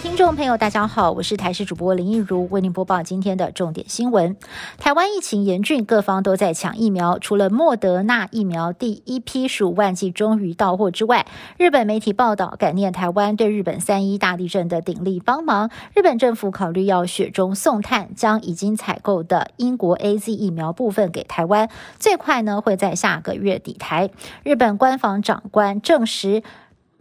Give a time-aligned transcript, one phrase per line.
[0.00, 4.34] 听众朋友，大家好，我是台视主播林奕如，为您播报今天的重点新闻。
[4.78, 7.18] 台湾疫情严峻，各方都在抢疫苗。
[7.18, 11.26] 除了莫德纳疫苗第一批十五万剂终于到货之外，
[11.58, 24.08] 日本媒体报道感念台湾对日本三一大地震的鼎力帮忙，日本政府考虑要雪中送炭，将已经采购的英国 A Z 疫苗部分给台湾，最快呢会在下个月底台。
[24.44, 26.42] 日本官方长官证实。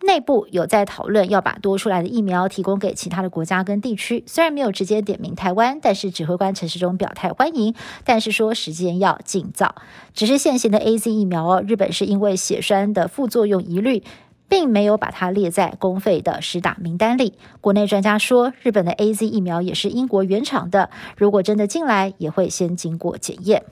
[0.02, 9.76] 内部有在讨论要把多出来的疫苗提供给其他的国家跟地区，虽然没有直接点名台湾，但是指挥官陈时中表态欢迎，但是说时间要尽早。
[10.14, 14.04] 只是现行的 A Z 疫苗哦，日本是因为血栓的副作用疑虑，
[14.48, 17.34] 并没有把它列在公费的实打名单里。
[17.62, 23.64] 国内专家说，日本的 A Z 疫苗也是英国原厂的，如果真的进来，也会先经过检验。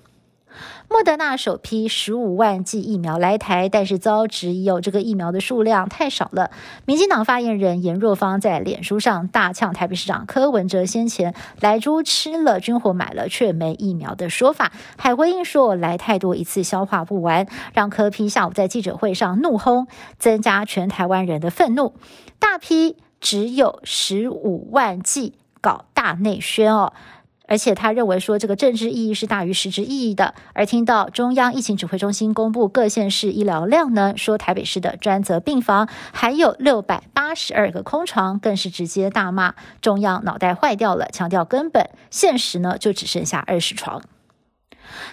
[0.90, 6.52] 莫德纳首批十五万剂疫苗来台，但是遭质疑有这个疫苗的数量太少了。
[6.86, 21.94] 民进党发言人严若芳在脸书上大呛台北市长柯文哲先前来猪吃了军火买了却没疫苗的说法，还回应说来太多一次消化不完，让柯批下午在记者会上怒轰，增加全台湾人的愤怒。
[22.40, 26.94] 大批只有十五万剂搞大内宣哦。
[27.48, 30.36] 而且他认为说，这个政治意义是大于实质意义的。
[30.54, 44.02] 而听到中央疫情指挥中心公布各县市医疗量呢，说台北市的专责病房还有六百八十二个空床，更是直接大骂中央脑袋坏掉了，强调根本现实呢就只剩下二十床。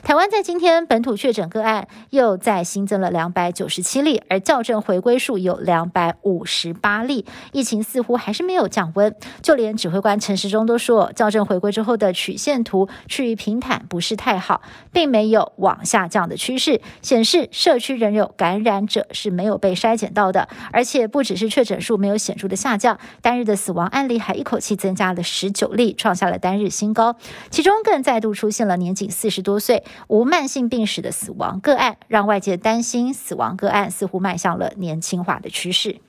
[0.03, 9.15] 台湾在今天本土确诊个案又再新增了两百九十七例，而校正回归数有两百五十八例，疫情似乎还是没有降温。
[9.43, 14.61] 就连指挥官陈时中都说，校正回归之后的曲线图趋于平坦，不是太好，
[14.93, 20.49] 并没有往下降的趋势，显示社区仍有感染者是没有被筛检到的。
[20.73, 27.17] 而且不只是确诊数没有显著的下降，单日的死亡案例还一口气增加了十九例，创下了单日新高。
[27.51, 29.83] 其中更再度出现了年仅四十多岁。
[30.09, 36.01] 无慢性病史的死亡个案，让外界担心死亡个案似乎迈向了年轻化的趋势。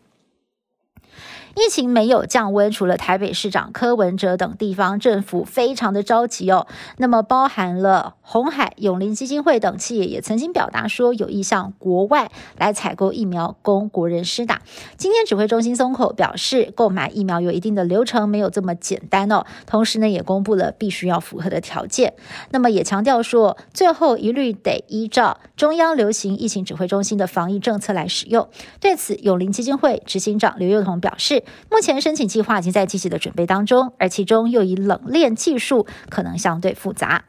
[1.55, 6.67] 疫情没有降温，除了台北市长柯文哲等地方政府非常的着急哦。
[6.97, 14.61] 那么，包含了红海、永林基金会等企业也曾经表达说有意向国外来采购疫苗供国人施打。
[14.97, 19.45] 今天指挥中心松口表示，购买疫苗有一定的流程，没有这么简单哦。
[19.65, 22.15] 同时呢，也公布了必须要符合的条件。
[22.49, 28.49] 那么也强调说，最后一律得依照中央流行疫情指挥中心的防疫政策来使用。
[28.81, 31.43] 对此，永林基金会执行长刘幼彤表示。
[31.71, 37.25] 目前申请计划已经在积极的准备当中，而其中又以冷链技术可能相对复杂。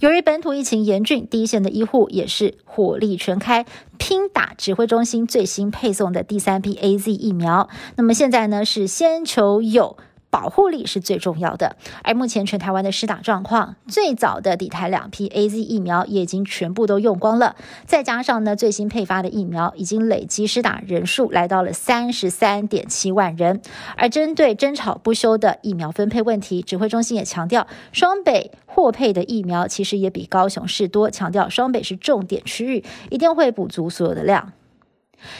[0.00, 3.64] 由于本土疫情严峻，第一线的医护也是火力全开，
[3.98, 7.68] 拼打指挥中心最新配送的第三批 A Z 疫苗。
[7.96, 9.96] 那么现在呢，是先求有。
[10.34, 17.54] 保护力是最重要的，而目前全台湾的施打状况，最早的底台两批 A Z 疫苗也已经全部都用光了，
[17.86, 23.62] 再加上呢最新配发的疫苗，已经累积施打人数来到了三十三点七万人。
[23.96, 34.52] 而针对争吵不休的疫苗分配问题，指挥中心也强调，双北获配的疫苗其实也比高雄市多，强调双北是重点区域，一定会补足所有的量。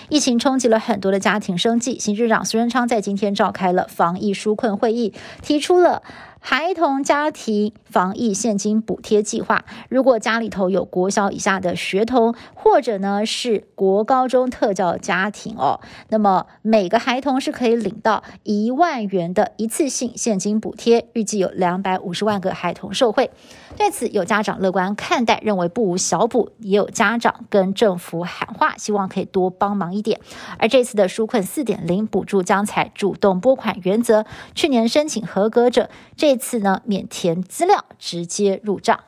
[0.09, 5.13] 疫情冲击了很多的家庭生计，行政长苏贞昌在今天召开了防疫纾困会议，
[5.43, 6.03] 提出了。
[6.47, 23.31] 孩童家庭防疫现金补贴计划，如果家里头有国小以下的学童，或者呢是国高中特教家庭哦，那么每个孩童是可以领到一万元的一次性现金补贴，预计有两百五十万个孩童受惠。
[23.79, 30.21] 对此，有家长乐观看待，认为不无小补；也有家长跟政府喊话，希望可以多帮忙一点。
[30.59, 36.34] 而这次的纾困四点零补助将采主动拨款原则，去年申请合格者这。
[36.35, 38.99] 这次呢，免填资料，直接入账。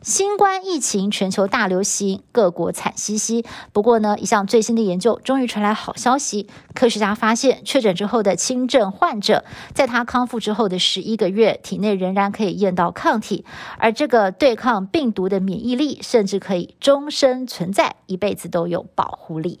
[0.00, 3.44] 新冠疫情全球大流行，各国惨兮兮。
[3.74, 6.48] 不过呢，一项最新的研究终于传来好消息。
[6.74, 9.44] 科学家发现，确诊之后的轻症患者，
[9.74, 13.44] 在他康复之后的十一个月，体内仍然可以验到抗体，
[13.76, 19.60] 而这个对抗病毒的免疫力，甚至可以终身存在，一辈子都有保护力。